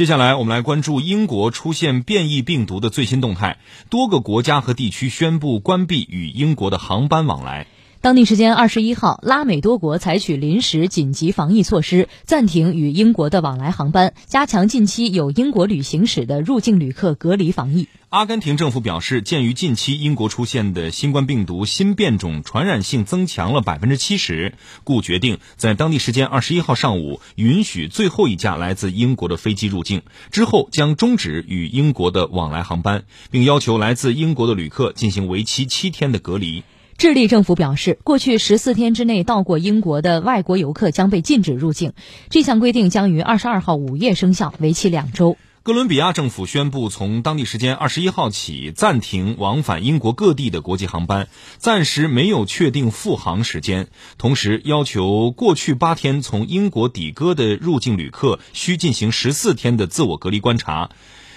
[0.00, 3.58] 接下来，我们来关注英国出现变异病毒的最新动态。
[3.90, 7.66] 多个国家和地区宣布关闭与英国的航班往来。
[8.02, 17.88] 当地时间二十一号，拉美多国采取临时紧急防疫措施，暂停与英国的往来航班，加强近期有英国旅行史的入境旅客隔离防疫。
[18.08, 36.64] 阿根廷政府表示，鉴于近期英国出现的新冠病毒新变种传染性增强了百分之七十，故决定在当地时间二十一号上午允许最后一架来自英国的飞机入境，之后将终止与英国的往来航班，并要求来自英国的旅客进行为期七天的隔离。
[37.00, 41.94] 智利政府表示，过去十四天之内到过英国的外国游客将被禁止入境。
[42.28, 45.38] 这项规定将于二十二号午夜生效，为期两周。
[45.62, 53.88] 哥伦比亚政府宣布，从当地时间二十一号起暂停往返英国各地的国际航班，暂时没有确定复航时间。
[54.18, 60.90] 同时，要求过去八天从英国抵哥的入境旅客需进行十四天的自我隔离观察，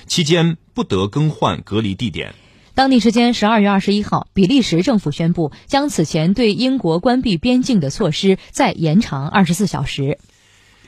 [0.07, 2.35] 期间不得更换隔离地点。
[2.75, 10.17] 当地时间十二月二十一号，比利时政府宣布将此前对英国关闭边境的措施再延长二十四小时。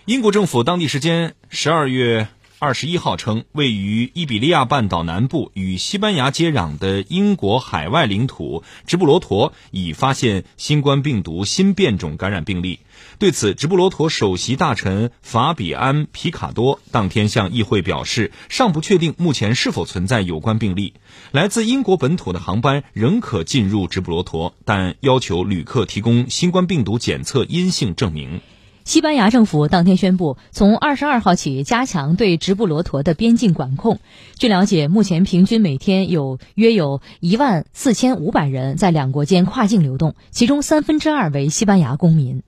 [0.06, 12.80] 英国政府当地时间十二月二十一号称，位于伊比利亚半岛南部与西班牙接壤的英国海外领土直布罗陀已发现新冠病毒新变种感染病例。
[13.20, 20.94] 对此，直布罗陀首席大臣法比安·皮卡多当天向议会表示，尚不确定目前是否存在有关病例。
[21.32, 28.40] 来自英国本土的航班仍可进入直布罗陀，但要求旅客提供新冠病毒检测阴性证明。
[28.86, 34.00] 西班牙政府当天宣布，从二十二号起加强对直布罗陀的边境管控。
[34.38, 42.44] 据了解，目前平均每天有约有一万四千五百人在两国间跨境流动，其中三分之二为西班牙公民。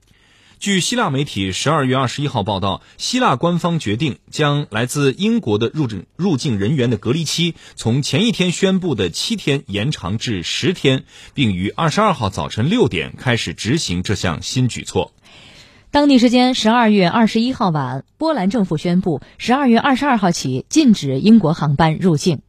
[0.60, 11.02] 据希腊媒体十二月二十一号报道，希腊官方决定将来自英国的入境入境人员的隔离期从前一天宣布的七天延长至十天，
[11.34, 15.12] 并于二十二号早晨六点开始执行这项新举措。
[15.90, 22.42] 当地时间十二月二十一号晚，波兰政府宣布，十二月二十二号起禁止英国航班入境。